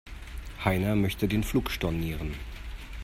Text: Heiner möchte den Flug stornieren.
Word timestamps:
Heiner 0.65 0.95
möchte 0.95 1.27
den 1.27 1.43
Flug 1.43 1.69
stornieren. 1.69 2.33